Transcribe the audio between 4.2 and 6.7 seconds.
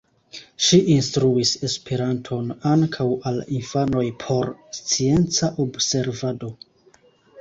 por scienca observado.